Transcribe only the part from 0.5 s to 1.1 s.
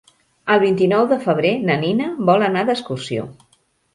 El vint-i-nou